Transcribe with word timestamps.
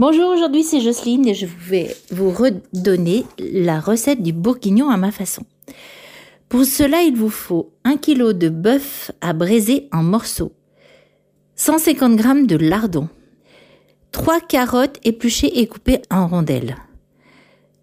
Bonjour, 0.00 0.30
aujourd'hui 0.30 0.62
c'est 0.62 0.80
Jocelyne 0.80 1.26
et 1.26 1.34
je 1.34 1.46
vais 1.46 1.96
vous 2.12 2.30
redonner 2.30 3.24
la 3.40 3.80
recette 3.80 4.22
du 4.22 4.32
bourguignon 4.32 4.90
à 4.90 4.96
ma 4.96 5.10
façon. 5.10 5.42
Pour 6.48 6.64
cela, 6.64 7.02
il 7.02 7.16
vous 7.16 7.30
faut 7.30 7.72
1 7.82 7.96
kg 7.96 8.30
de 8.30 8.48
bœuf 8.48 9.10
à 9.20 9.32
braiser 9.32 9.88
en 9.90 10.04
morceaux, 10.04 10.52
150 11.56 12.16
g 12.16 12.46
de 12.46 12.54
lardons, 12.54 13.08
3 14.12 14.38
carottes 14.38 15.00
épluchées 15.02 15.58
et 15.58 15.66
coupées 15.66 16.02
en 16.12 16.28
rondelles, 16.28 16.76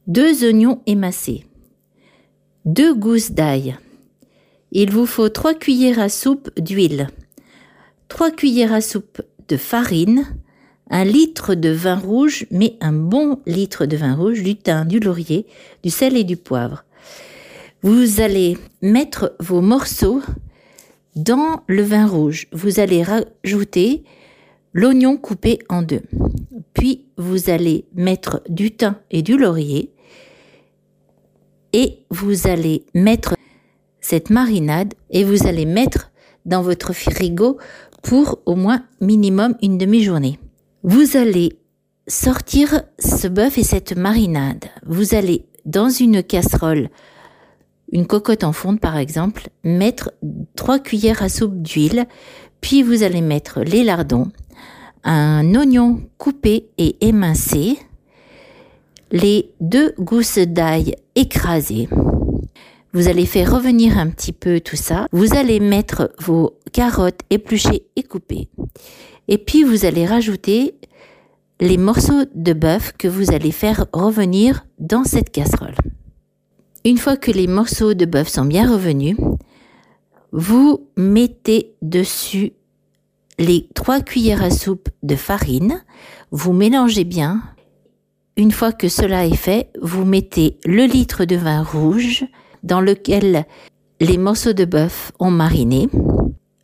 2 0.08 0.46
oignons 0.48 0.80
émacés, 0.86 1.44
2 2.64 2.96
gousses 2.96 3.32
d'ail. 3.32 3.76
Il 4.72 4.90
vous 4.90 5.06
faut 5.06 5.28
3 5.28 5.54
cuillères 5.56 6.00
à 6.00 6.08
soupe 6.08 6.50
d'huile, 6.58 7.10
3 8.08 8.32
cuillères 8.32 8.74
à 8.74 8.80
soupe 8.80 9.22
de 9.50 9.58
farine, 9.58 10.26
un 10.90 11.04
litre 11.04 11.56
de 11.56 11.70
vin 11.70 11.96
rouge, 11.96 12.46
mais 12.52 12.78
un 12.82 12.94
bon 12.94 13.40
litre 13.46 13.86
de 13.86 13.98
vin 13.98 14.16
rouge, 14.16 14.44
du 14.44 14.55
thym, 14.55 14.86
du 14.86 15.00
laurier, 15.00 15.48
du 15.84 15.90
sel 15.90 16.16
et 16.16 16.23
du 16.23 16.38
poivre. 16.38 16.86
Vous 17.82 18.22
allez 18.22 18.58
mettre 18.82 19.36
vos 19.40 19.62
morceaux 19.62 20.22
dans 21.16 21.64
le 21.68 21.84
vin 21.84 22.08
rouge. 22.08 22.48
Vous 22.52 22.80
allez 22.80 23.04
rajouter 23.04 24.04
l'oignon 24.73 25.18
coupé 25.18 25.59
en 25.70 25.82
deux. 25.82 26.02
Puis 26.73 27.06
vous 27.17 27.50
allez 27.50 27.86
mettre 27.94 28.42
du 28.50 28.72
thym 28.72 28.95
et 29.12 29.22
du 29.22 29.38
laurier. 29.38 29.94
Et 31.73 32.06
vous 32.09 32.48
allez 32.48 32.86
mettre 32.94 33.36
cette 34.02 34.30
marinade 34.30 34.94
et 35.09 35.23
vous 35.23 35.48
allez 35.48 35.66
mettre 35.66 36.12
dans 36.45 36.62
votre 36.62 36.94
frigo 36.94 37.58
pour 38.04 38.40
au 38.45 38.56
moins 38.56 38.86
minimum 39.02 39.56
une 39.62 39.78
demi-journée. 39.78 40.40
Vous 40.88 41.17
allez 41.17 41.57
sortir 42.07 42.84
ce 42.99 43.27
bœuf 43.27 43.57
et 43.57 43.63
cette 43.63 43.98
marinade. 43.98 44.66
Vous 44.85 45.16
allez 45.16 45.48
dans 45.66 45.89
une 45.89 46.22
casserole, 46.22 46.89
une 47.92 48.05
cocotte 48.05 48.44
en 48.44 48.53
fonte 48.53 48.80
par 48.80 48.95
exemple, 48.95 49.50
mettre 49.64 50.14
trois 50.55 50.77
cuillères 50.77 51.23
à 51.23 51.30
soupe 51.30 51.59
d'huile, 51.59 52.05
puis 52.61 52.83
vous 52.83 53.02
allez 53.02 53.22
mettre 53.22 53.61
les 53.61 53.83
lardons, 53.83 54.27
un 55.03 55.55
oignon 55.55 56.02
coupé 56.19 56.69
et 56.77 56.97
émincé, 57.02 57.80
les 59.11 59.55
deux 59.61 59.95
gousses 59.97 60.38
d'ail 60.38 60.94
écrasées. 61.16 61.89
Vous 62.96 63.10
allez 63.10 63.26
faire 63.26 63.54
revenir 63.54 63.98
un 63.98 64.08
petit 64.08 64.32
peu 64.32 64.62
tout 64.62 64.78
ça. 64.78 65.08
Vous 65.12 65.36
allez 65.36 65.60
mettre 65.60 66.14
vos 66.18 66.58
carottes 66.72 67.20
épluchées 67.30 67.88
et 67.98 68.04
coupées. 68.04 68.48
Et 69.28 69.38
puis 69.38 69.64
vous 69.64 69.84
allez 69.84 70.06
rajouter 70.06 70.76
les 71.60 71.76
morceaux 71.76 72.23
de 72.34 72.54
bœuf 72.54 72.94
que 72.98 73.10
vous 73.10 73.34
allez 73.34 73.52
faire 73.52 73.86
revenir 73.92 74.66
dans 74.80 75.04
cette 75.04 75.30
casserole. 75.30 75.76
Une 76.86 76.98
fois 76.98 77.18
que 77.18 77.32
les 77.32 77.48
morceaux 77.48 77.96
de 77.96 78.06
bœuf 78.06 78.30
sont 78.30 78.46
bien 78.46 78.72
revenus, 78.72 79.18
vous 80.32 80.88
mettez 80.96 81.76
dessus 81.82 82.54
les 83.40 83.68
trois 83.76 84.00
cuillères 84.00 84.42
à 84.42 84.52
soupe 84.52 84.88
de 85.04 85.18
farine, 85.18 85.84
vous 86.32 86.54
mélangez 86.54 87.04
bien. 87.04 87.44
Une 88.38 88.54
fois 88.54 88.72
que 88.72 88.88
cela 88.88 89.26
est 89.26 89.36
fait, 89.36 89.70
vous 89.82 90.06
mettez 90.06 90.60
le 90.64 90.86
litre 90.86 91.26
de 91.26 91.36
vin 91.36 91.62
rouge 91.62 92.26
dans 92.66 92.81
lequel 92.81 93.45
les 94.02 94.17
morceaux 94.17 94.53
de 94.53 94.66
bœuf 94.66 95.13
ont 95.19 95.31
mariné, 95.31 95.88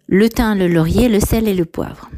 le 0.07 0.27
thym, 0.27 0.55
le 0.55 0.67
laurier, 0.67 1.07
le 1.07 1.21
sel 1.21 1.47
et 1.47 1.53
le 1.53 1.66
poivre 1.66 2.09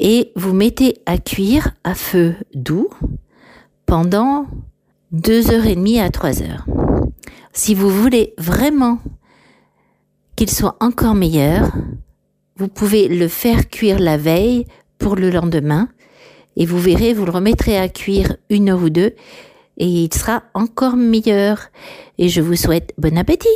et 0.00 0.32
vous 0.34 0.54
mettez 0.54 0.96
à 1.06 1.18
cuire 1.18 1.72
à 1.84 1.94
feu 1.94 2.34
doux 2.54 2.88
pendant 3.86 4.46
2 5.12 5.52
heures 5.52 5.66
et 5.66 5.74
demie 5.76 6.00
à 6.00 6.10
3 6.10 6.42
heures. 6.42 6.64
Si 7.52 7.74
vous 7.74 7.90
voulez 7.90 8.32
vraiment 8.38 8.98
qu'il 10.36 10.50
soit 10.50 10.76
encore 10.80 11.14
meilleur, 11.14 11.70
vous 12.56 12.68
pouvez 12.68 13.08
le 13.08 13.28
faire 13.28 13.68
cuire 13.68 13.98
la 13.98 14.16
veille 14.16 14.66
pour 14.98 15.16
le 15.16 15.30
lendemain 15.30 15.88
et 16.56 16.64
vous 16.64 16.78
verrez, 16.78 17.12
vous 17.12 17.26
le 17.26 17.32
remettrez 17.32 17.76
à 17.76 17.88
cuire 17.88 18.36
une 18.48 18.70
heure 18.70 18.82
ou 18.82 18.90
deux 18.90 19.14
et 19.80 19.86
il 19.86 20.14
sera 20.14 20.42
encore 20.54 20.94
meilleur. 20.94 21.58
Et 22.18 22.28
je 22.28 22.42
vous 22.42 22.54
souhaite 22.54 22.92
bon 22.98 23.16
appétit. 23.18 23.48